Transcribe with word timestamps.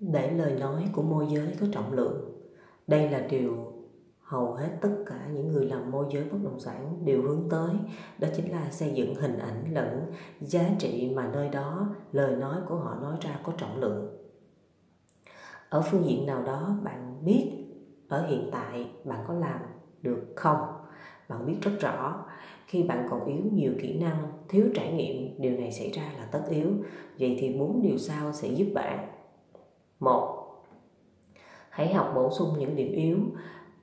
để 0.00 0.30
lời 0.30 0.56
nói 0.60 0.84
của 0.92 1.02
môi 1.02 1.26
giới 1.30 1.56
có 1.60 1.66
trọng 1.72 1.92
lượng. 1.92 2.34
Đây 2.86 3.10
là 3.10 3.20
điều 3.30 3.56
hầu 4.22 4.54
hết 4.54 4.68
tất 4.80 4.96
cả 5.06 5.28
những 5.32 5.48
người 5.48 5.66
làm 5.66 5.90
môi 5.90 6.06
giới 6.10 6.24
bất 6.24 6.38
động 6.44 6.60
sản 6.60 7.04
đều 7.04 7.22
hướng 7.22 7.48
tới, 7.50 7.70
đó 8.18 8.28
chính 8.36 8.52
là 8.52 8.70
xây 8.70 8.90
dựng 8.94 9.14
hình 9.14 9.38
ảnh 9.38 9.74
lẫn 9.74 10.12
giá 10.40 10.70
trị 10.78 11.12
mà 11.16 11.30
nơi 11.32 11.48
đó 11.48 11.94
lời 12.12 12.36
nói 12.36 12.56
của 12.68 12.76
họ 12.76 12.94
nói 13.02 13.16
ra 13.20 13.40
có 13.42 13.52
trọng 13.56 13.80
lượng. 13.80 14.18
Ở 15.68 15.82
phương 15.82 16.04
diện 16.04 16.26
nào 16.26 16.42
đó, 16.42 16.76
bạn 16.84 17.24
biết 17.24 17.52
ở 18.08 18.26
hiện 18.26 18.48
tại 18.52 18.90
bạn 19.04 19.24
có 19.26 19.34
làm 19.34 19.60
được 20.02 20.22
không? 20.36 20.58
Bạn 21.28 21.46
biết 21.46 21.56
rất 21.62 21.72
rõ, 21.80 22.24
khi 22.66 22.82
bạn 22.82 23.06
còn 23.10 23.24
yếu 23.24 23.42
nhiều 23.52 23.72
kỹ 23.82 24.00
năng, 24.00 24.32
thiếu 24.48 24.66
trải 24.74 24.92
nghiệm, 24.92 25.40
điều 25.40 25.58
này 25.58 25.72
xảy 25.72 25.90
ra 25.90 26.02
là 26.18 26.24
tất 26.24 26.42
yếu. 26.50 26.68
Vậy 27.18 27.36
thì 27.40 27.58
bốn 27.58 27.82
điều 27.82 27.98
sau 27.98 28.32
sẽ 28.32 28.48
giúp 28.48 28.66
bạn 28.74 29.17
một, 30.00 30.54
hãy 31.70 31.94
học 31.94 32.12
bổ 32.14 32.30
sung 32.30 32.48
những 32.58 32.76
điểm 32.76 32.92
yếu. 32.92 33.16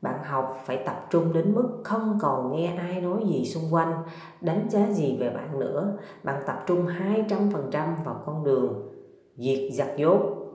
Bạn 0.01 0.23
học 0.23 0.61
phải 0.65 0.83
tập 0.85 1.07
trung 1.09 1.33
đến 1.33 1.55
mức 1.55 1.81
không 1.83 2.17
còn 2.21 2.51
nghe 2.51 2.75
ai 2.75 3.01
nói 3.01 3.23
gì 3.27 3.45
xung 3.45 3.73
quanh, 3.73 4.03
đánh 4.41 4.69
giá 4.69 4.91
gì 4.91 5.17
về 5.19 5.29
bạn 5.29 5.59
nữa. 5.59 5.97
Bạn 6.23 6.43
tập 6.47 6.63
trung 6.67 6.85
200% 6.85 8.03
vào 8.05 8.23
con 8.25 8.43
đường 8.43 8.91
diệt 9.37 9.73
giặc 9.73 9.97
dốt 9.97 10.45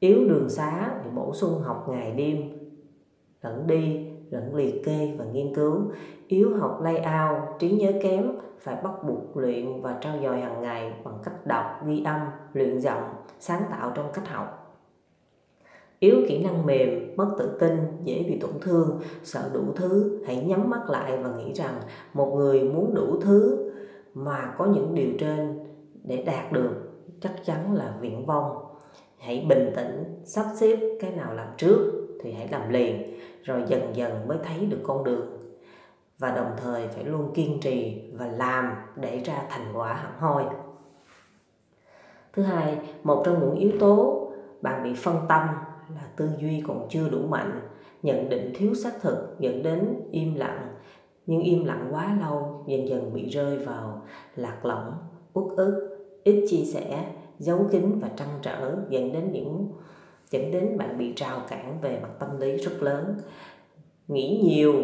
yếu 0.00 0.28
đường 0.28 0.48
xá 0.48 1.00
thì 1.04 1.10
bổ 1.10 1.34
sung 1.34 1.62
học 1.62 1.86
ngày 1.88 2.12
đêm, 2.12 2.50
lẫn 3.42 3.66
đi 3.66 4.09
lẫn 4.30 4.54
liệt 4.54 4.84
kê 4.84 5.14
và 5.18 5.24
nghiên 5.24 5.54
cứu, 5.54 5.82
yếu 6.28 6.56
học 6.58 6.80
layout, 6.82 7.38
trí 7.58 7.70
nhớ 7.70 7.92
kém, 8.02 8.32
phải 8.58 8.76
bắt 8.84 9.04
buộc 9.04 9.36
luyện 9.36 9.82
và 9.82 9.98
trao 10.00 10.16
dồi 10.22 10.40
hàng 10.40 10.60
ngày 10.60 10.92
bằng 11.04 11.18
cách 11.24 11.46
đọc 11.46 11.64
ghi 11.86 12.02
âm, 12.04 12.20
luyện 12.52 12.80
giọng, 12.80 13.02
sáng 13.40 13.62
tạo 13.70 13.92
trong 13.94 14.10
cách 14.14 14.28
học. 14.28 14.56
Yếu 15.98 16.16
kỹ 16.28 16.44
năng 16.44 16.66
mềm, 16.66 17.16
mất 17.16 17.34
tự 17.38 17.58
tin, 17.60 17.76
dễ 18.04 18.24
bị 18.28 18.38
tổn 18.38 18.50
thương, 18.60 19.00
sợ 19.22 19.50
đủ 19.54 19.64
thứ, 19.76 20.22
hãy 20.26 20.36
nhắm 20.36 20.70
mắt 20.70 20.90
lại 20.90 21.18
và 21.22 21.36
nghĩ 21.36 21.52
rằng 21.52 21.74
một 22.14 22.34
người 22.36 22.62
muốn 22.64 22.94
đủ 22.94 23.20
thứ 23.20 23.70
mà 24.14 24.54
có 24.58 24.66
những 24.66 24.94
điều 24.94 25.10
trên 25.18 25.58
để 26.02 26.22
đạt 26.22 26.52
được 26.52 26.74
chắc 27.20 27.32
chắn 27.44 27.74
là 27.74 27.94
viễn 28.00 28.26
vong 28.26 28.70
hãy 29.20 29.46
bình 29.48 29.72
tĩnh, 29.76 30.04
sắp 30.24 30.46
xếp 30.54 30.98
cái 31.00 31.10
nào 31.10 31.34
làm 31.34 31.48
trước 31.56 32.06
thì 32.22 32.32
hãy 32.32 32.48
làm 32.48 32.68
liền, 32.68 33.18
rồi 33.42 33.62
dần 33.66 33.96
dần 33.96 34.28
mới 34.28 34.38
thấy 34.42 34.66
được 34.66 34.80
con 34.82 35.04
đường. 35.04 35.26
Và 36.18 36.30
đồng 36.30 36.50
thời 36.56 36.88
phải 36.88 37.04
luôn 37.04 37.32
kiên 37.34 37.60
trì 37.60 38.02
và 38.12 38.26
làm 38.26 38.72
để 38.96 39.18
ra 39.24 39.42
thành 39.48 39.72
quả 39.74 39.94
hẳn 39.94 40.12
hoi. 40.18 40.44
Thứ 42.32 42.42
hai, 42.42 42.78
một 43.02 43.22
trong 43.24 43.40
những 43.40 43.54
yếu 43.54 43.70
tố 43.80 44.26
bạn 44.60 44.82
bị 44.82 44.94
phân 44.94 45.16
tâm 45.28 45.48
là 45.94 46.02
tư 46.16 46.30
duy 46.38 46.62
còn 46.66 46.86
chưa 46.90 47.08
đủ 47.08 47.18
mạnh, 47.28 47.60
nhận 48.02 48.28
định 48.28 48.52
thiếu 48.54 48.74
xác 48.74 48.92
thực, 49.00 49.36
dẫn 49.38 49.62
đến 49.62 49.94
im 50.10 50.34
lặng. 50.34 50.68
Nhưng 51.26 51.42
im 51.42 51.64
lặng 51.64 51.88
quá 51.90 52.16
lâu, 52.20 52.64
dần 52.66 52.88
dần 52.88 53.14
bị 53.14 53.28
rơi 53.28 53.58
vào 53.58 54.02
lạc 54.36 54.64
lõng, 54.64 54.92
uất 55.32 55.56
ức, 55.56 55.98
ít 56.24 56.46
chia 56.48 56.64
sẻ, 56.64 57.04
giấu 57.38 57.66
kín 57.70 57.98
và 57.98 58.08
trăn 58.16 58.28
trở, 58.42 58.76
dẫn 58.88 59.12
đến 59.12 59.32
những 59.32 59.68
dẫn 60.30 60.50
đến 60.50 60.78
bạn 60.78 60.98
bị 60.98 61.12
trào 61.16 61.40
cản 61.48 61.80
về 61.80 62.00
mặt 62.02 62.08
tâm 62.18 62.40
lý 62.40 62.56
rất 62.56 62.82
lớn. 62.82 63.16
Nghĩ 64.08 64.40
nhiều 64.44 64.74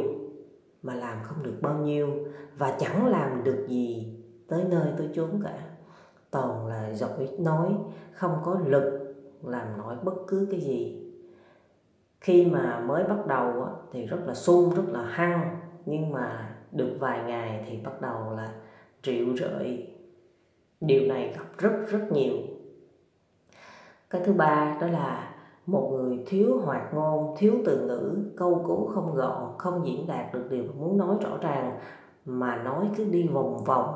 mà 0.83 0.95
làm 0.95 1.19
không 1.23 1.43
được 1.43 1.59
bao 1.61 1.79
nhiêu 1.79 2.11
và 2.59 2.77
chẳng 2.81 3.07
làm 3.07 3.45
được 3.45 3.67
gì 3.69 4.15
tới 4.49 4.65
nơi 4.69 4.93
tới 4.99 5.09
chốn 5.15 5.41
cả. 5.45 5.59
Toàn 6.31 6.67
là 6.67 6.95
giỏi 6.95 7.29
nói, 7.39 7.75
không 8.13 8.39
có 8.45 8.61
lực 8.67 9.15
làm 9.43 9.79
nổi 9.79 9.97
bất 10.03 10.15
cứ 10.27 10.49
cái 10.51 10.61
gì. 10.61 11.03
Khi 12.21 12.45
mà 12.47 12.81
mới 12.81 13.05
bắt 13.05 13.27
đầu 13.27 13.69
thì 13.93 14.07
rất 14.07 14.19
là 14.27 14.35
sung, 14.35 14.75
rất 14.75 14.83
là 14.89 15.03
hăng, 15.03 15.57
nhưng 15.87 16.13
mà 16.13 16.55
được 16.73 16.97
vài 17.01 17.23
ngày 17.23 17.65
thì 17.69 17.77
bắt 17.85 18.01
đầu 18.01 18.31
là 18.37 18.53
triệu 19.03 19.37
rợi 19.37 19.93
điều 20.81 21.09
này 21.09 21.35
gặp 21.39 21.47
rất 21.59 21.73
rất 21.89 22.13
nhiều. 22.13 22.37
Cái 24.11 24.23
thứ 24.25 24.33
ba 24.33 24.79
đó 24.81 24.87
là 24.87 25.36
một 25.67 25.91
người 25.93 26.19
thiếu 26.27 26.61
hoạt 26.65 26.95
ngôn, 26.95 27.35
thiếu 27.39 27.55
từ 27.65 27.87
ngữ, 27.87 28.17
câu 28.37 28.65
cú 28.67 28.87
không 28.95 29.15
gọn, 29.15 29.55
không 29.59 29.87
diễn 29.87 30.07
đạt 30.07 30.35
được 30.35 30.51
điều 30.51 30.65
muốn 30.79 30.99
nói 30.99 31.17
rõ 31.21 31.31
ràng, 31.41 31.79
mà 32.25 32.57
nói 32.57 32.91
cứ 32.97 33.05
đi 33.05 33.29
vòng 33.29 33.65
vòng. 33.65 33.95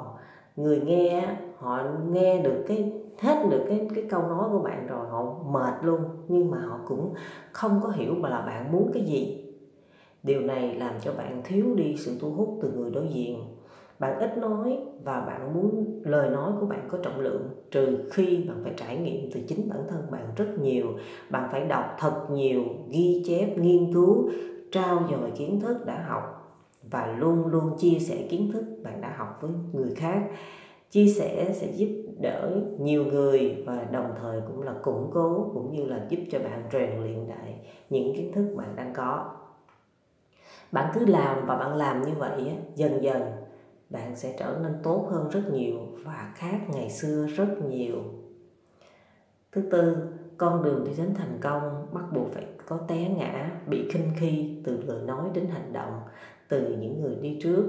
Người 0.56 0.80
nghe 0.80 1.36
họ 1.58 1.82
nghe 2.10 2.42
được 2.42 2.64
cái, 2.68 2.92
hết 3.18 3.46
được 3.50 3.64
cái 3.68 3.88
cái 3.94 4.04
câu 4.10 4.22
nói 4.22 4.48
của 4.52 4.58
bạn 4.58 4.86
rồi, 4.86 5.08
họ 5.08 5.34
mệt 5.46 5.74
luôn, 5.82 6.00
nhưng 6.28 6.50
mà 6.50 6.58
họ 6.58 6.78
cũng 6.88 7.14
không 7.52 7.80
có 7.82 7.88
hiểu 7.88 8.14
mà 8.14 8.28
là 8.28 8.40
bạn 8.40 8.72
muốn 8.72 8.90
cái 8.94 9.02
gì. 9.02 9.46
Điều 10.22 10.40
này 10.40 10.74
làm 10.74 10.94
cho 11.00 11.12
bạn 11.12 11.42
thiếu 11.44 11.66
đi 11.76 11.96
sự 11.96 12.16
thu 12.20 12.30
hút 12.30 12.58
từ 12.62 12.72
người 12.72 12.90
đối 12.90 13.08
diện 13.08 13.38
bạn 14.00 14.18
ít 14.18 14.38
nói 14.38 14.78
và 15.04 15.20
bạn 15.20 15.54
muốn, 15.54 16.00
lời 16.04 16.30
nói 16.30 16.52
của 16.60 16.66
bạn 16.66 16.88
có 16.88 16.98
trọng 17.02 17.20
lượng, 17.20 17.48
trừ 17.70 17.98
khi 18.12 18.44
bạn 18.48 18.56
phải 18.62 18.72
trải 18.76 18.96
nghiệm 18.96 19.30
từ 19.34 19.40
chính 19.48 19.68
bản 19.68 19.80
thân 19.88 20.02
bạn 20.10 20.24
rất 20.36 20.46
nhiều. 20.60 20.86
Bạn 21.30 21.48
phải 21.52 21.64
đọc 21.64 21.84
thật 21.98 22.26
nhiều, 22.30 22.64
ghi 22.88 23.22
chép, 23.26 23.58
nghiên 23.58 23.94
cứu, 23.94 24.30
trao 24.72 25.02
dồi 25.10 25.30
kiến 25.36 25.60
thức 25.60 25.86
đã 25.86 26.04
học 26.08 26.22
và 26.90 27.16
luôn 27.18 27.46
luôn 27.46 27.76
chia 27.78 27.98
sẻ 27.98 28.26
kiến 28.30 28.50
thức 28.52 28.64
bạn 28.82 29.00
đã 29.00 29.14
học 29.16 29.38
với 29.40 29.50
người 29.72 29.94
khác. 29.96 30.22
Chia 30.90 31.06
sẻ 31.06 31.52
sẽ 31.52 31.66
giúp 31.66 31.88
đỡ 32.20 32.60
nhiều 32.78 33.04
người 33.04 33.62
và 33.66 33.84
đồng 33.92 34.10
thời 34.20 34.40
cũng 34.46 34.62
là 34.62 34.72
củng 34.82 35.10
cố 35.12 35.50
cũng 35.54 35.72
như 35.72 35.84
là 35.84 36.06
giúp 36.08 36.20
cho 36.30 36.38
bạn 36.38 36.62
rèn 36.72 36.90
luyện 37.02 37.18
lại 37.18 37.54
những 37.90 38.16
kiến 38.16 38.32
thức 38.32 38.54
bạn 38.56 38.76
đang 38.76 38.92
có. 38.94 39.30
Bạn 40.72 40.90
cứ 40.94 41.06
làm 41.06 41.46
và 41.46 41.56
bạn 41.56 41.76
làm 41.76 42.02
như 42.02 42.12
vậy 42.18 42.52
dần 42.76 43.02
dần 43.02 43.22
bạn 43.90 44.16
sẽ 44.16 44.36
trở 44.38 44.58
nên 44.62 44.72
tốt 44.82 45.08
hơn 45.10 45.28
rất 45.28 45.42
nhiều 45.52 45.78
và 46.04 46.32
khác 46.36 46.58
ngày 46.68 46.90
xưa 46.90 47.26
rất 47.26 47.48
nhiều. 47.68 47.96
Thứ 49.52 49.62
tư, 49.70 49.96
con 50.36 50.62
đường 50.62 50.84
đi 50.84 50.92
đến 50.98 51.14
thành 51.14 51.38
công 51.40 51.86
bắt 51.92 52.04
buộc 52.12 52.32
phải 52.32 52.46
có 52.66 52.78
té 52.88 53.08
ngã, 53.08 53.50
bị 53.66 53.88
khinh 53.90 54.10
khi 54.16 54.60
từ 54.64 54.82
lời 54.86 55.02
nói 55.06 55.28
đến 55.34 55.46
hành 55.46 55.72
động, 55.72 56.00
từ 56.48 56.76
những 56.80 57.00
người 57.00 57.14
đi 57.14 57.38
trước. 57.42 57.64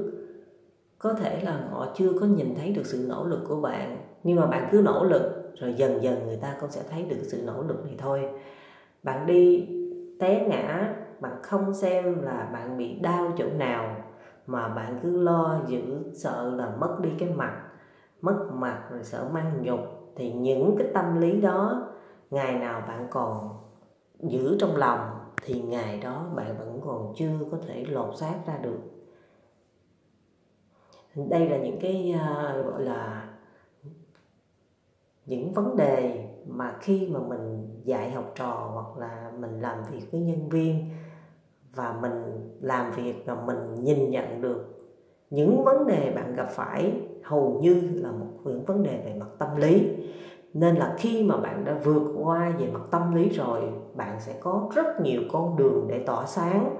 Có 0.99 1.13
thể 1.13 1.41
là 1.43 1.67
họ 1.71 1.93
chưa 1.97 2.13
có 2.19 2.25
nhìn 2.25 2.55
thấy 2.55 2.71
được 2.71 2.85
sự 2.85 3.05
nỗ 3.09 3.25
lực 3.25 3.43
của 3.47 3.61
bạn, 3.61 3.97
nhưng 4.23 4.35
mà 4.35 4.45
bạn 4.45 4.69
cứ 4.71 4.81
nỗ 4.85 5.03
lực, 5.03 5.53
rồi 5.55 5.73
dần 5.77 6.03
dần 6.03 6.25
người 6.25 6.37
ta 6.37 6.57
cũng 6.61 6.71
sẽ 6.71 6.81
thấy 6.89 7.03
được 7.03 7.19
sự 7.21 7.41
nỗ 7.45 7.63
lực 7.63 7.85
này 7.85 7.95
thôi. 7.97 8.29
Bạn 9.03 9.25
đi 9.25 9.67
té 10.19 10.47
ngã 10.47 10.95
bạn 11.21 11.33
không 11.43 11.73
xem 11.73 12.21
là 12.21 12.49
bạn 12.53 12.77
bị 12.77 12.99
đau 12.99 13.33
chỗ 13.37 13.45
nào 13.57 13.95
mà 14.47 14.67
bạn 14.67 14.99
cứ 15.03 15.21
lo 15.21 15.61
giữ 15.67 16.11
sợ 16.13 16.55
là 16.55 16.75
mất 16.79 16.97
đi 17.01 17.09
cái 17.19 17.29
mặt 17.29 17.61
mất 18.21 18.47
mặt 18.53 18.83
rồi 18.91 19.03
sợ 19.03 19.29
mang 19.33 19.61
nhục 19.61 19.79
thì 20.15 20.31
những 20.33 20.75
cái 20.77 20.87
tâm 20.93 21.21
lý 21.21 21.41
đó 21.41 21.87
ngày 22.31 22.59
nào 22.59 22.83
bạn 22.87 23.07
còn 23.11 23.49
giữ 24.19 24.57
trong 24.59 24.75
lòng 24.75 24.99
thì 25.43 25.61
ngày 25.61 25.99
đó 25.99 26.25
bạn 26.35 26.57
vẫn 26.57 26.81
còn 26.85 27.13
chưa 27.15 27.39
có 27.51 27.57
thể 27.67 27.85
lột 27.85 28.15
xác 28.15 28.35
ra 28.47 28.57
được. 28.57 28.79
Đây 31.15 31.49
là 31.49 31.57
những 31.57 31.79
cái 31.81 32.15
uh, 32.15 32.65
gọi 32.65 32.81
là 32.81 33.29
những 35.25 35.53
vấn 35.53 35.77
đề 35.77 36.27
mà 36.47 36.77
khi 36.79 37.07
mà 37.07 37.19
mình 37.19 37.67
dạy 37.83 38.11
học 38.11 38.31
trò 38.35 38.69
hoặc 38.73 38.97
là 38.97 39.31
mình 39.39 39.61
làm 39.61 39.77
việc 39.91 40.11
với 40.11 40.21
nhân 40.21 40.49
viên 40.49 40.89
và 41.75 41.95
mình 42.01 42.49
làm 42.61 42.91
việc 42.91 43.23
và 43.25 43.35
mình 43.45 43.73
nhìn 43.83 44.09
nhận 44.09 44.41
được 44.41 44.81
những 45.29 45.63
vấn 45.63 45.87
đề 45.87 46.11
bạn 46.15 46.33
gặp 46.35 46.47
phải 46.49 46.93
hầu 47.23 47.59
như 47.61 47.81
là 47.93 48.11
một 48.11 48.27
những 48.45 48.63
vấn 48.63 48.83
đề 48.83 49.01
về 49.05 49.15
mặt 49.19 49.29
tâm 49.39 49.55
lý. 49.55 49.87
Nên 50.53 50.75
là 50.75 50.95
khi 50.97 51.23
mà 51.23 51.37
bạn 51.37 51.65
đã 51.65 51.79
vượt 51.83 52.03
qua 52.23 52.53
về 52.59 52.67
mặt 52.73 52.81
tâm 52.91 53.15
lý 53.15 53.29
rồi, 53.29 53.61
bạn 53.95 54.17
sẽ 54.19 54.33
có 54.39 54.69
rất 54.75 55.01
nhiều 55.01 55.21
con 55.31 55.57
đường 55.57 55.87
để 55.89 56.03
tỏa 56.05 56.25
sáng. 56.25 56.75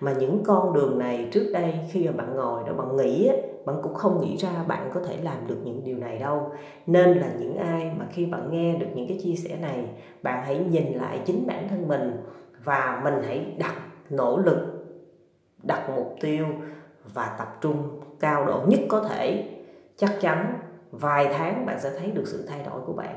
Mà 0.00 0.12
những 0.12 0.42
con 0.44 0.72
đường 0.72 0.98
này 0.98 1.28
trước 1.32 1.50
đây 1.52 1.78
khi 1.90 2.06
mà 2.06 2.12
bạn 2.12 2.36
ngồi 2.36 2.62
đó, 2.66 2.72
bạn 2.72 2.96
nghĩ 2.96 3.30
bạn 3.64 3.76
cũng 3.82 3.94
không 3.94 4.20
nghĩ 4.20 4.36
ra 4.36 4.64
bạn 4.68 4.90
có 4.94 5.00
thể 5.00 5.16
làm 5.22 5.46
được 5.46 5.58
những 5.64 5.84
điều 5.84 5.96
này 5.96 6.18
đâu. 6.18 6.50
Nên 6.86 7.18
là 7.18 7.32
những 7.40 7.56
ai 7.56 7.92
mà 7.98 8.06
khi 8.12 8.26
bạn 8.26 8.50
nghe 8.50 8.78
được 8.78 8.86
những 8.94 9.08
cái 9.08 9.20
chia 9.22 9.34
sẻ 9.34 9.56
này, 9.60 9.88
bạn 10.22 10.44
hãy 10.44 10.64
nhìn 10.70 10.92
lại 10.92 11.20
chính 11.24 11.46
bản 11.46 11.68
thân 11.68 11.88
mình 11.88 12.12
và 12.64 13.00
mình 13.04 13.14
hãy 13.26 13.56
đặt 13.58 13.74
nỗ 14.12 14.38
lực, 14.38 14.56
đặt 15.62 15.90
mục 15.96 16.14
tiêu 16.20 16.46
và 17.14 17.36
tập 17.38 17.58
trung 17.60 18.00
cao 18.20 18.46
độ 18.46 18.60
nhất 18.66 18.80
có 18.88 19.00
thể. 19.00 19.48
Chắc 19.96 20.10
chắn 20.20 20.58
vài 20.90 21.28
tháng 21.32 21.66
bạn 21.66 21.80
sẽ 21.80 21.98
thấy 21.98 22.10
được 22.10 22.24
sự 22.26 22.46
thay 22.48 22.62
đổi 22.62 22.80
của 22.86 22.92
bạn. 22.92 23.16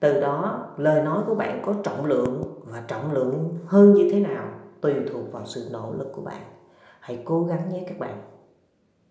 Từ 0.00 0.20
đó, 0.20 0.66
lời 0.76 1.02
nói 1.02 1.22
của 1.26 1.34
bạn 1.34 1.62
có 1.66 1.74
trọng 1.82 2.04
lượng 2.04 2.42
và 2.64 2.82
trọng 2.88 3.12
lượng 3.12 3.58
hơn 3.66 3.92
như 3.92 4.08
thế 4.12 4.20
nào 4.20 4.44
tùy 4.80 4.94
thuộc 5.12 5.32
vào 5.32 5.46
sự 5.46 5.68
nỗ 5.72 5.92
lực 5.98 6.12
của 6.12 6.22
bạn. 6.22 6.42
Hãy 7.00 7.22
cố 7.24 7.44
gắng 7.44 7.68
nhé 7.68 7.84
các 7.88 7.98
bạn. 7.98 8.22